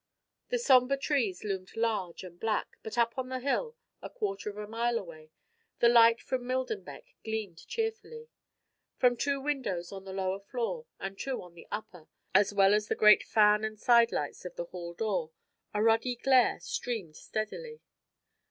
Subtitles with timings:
[0.49, 4.57] The somber trees loomed large and black, but up on the hill, a quarter of
[4.57, 5.29] a mile away,
[5.77, 8.27] the light from Millenbeck gleamed cheerfully.
[8.97, 12.87] From two windows on the lower floor and two on the upper, as well as
[12.87, 15.29] the great fan and side lights of the hall door,
[15.71, 17.81] a ruddy glare streamed steadily.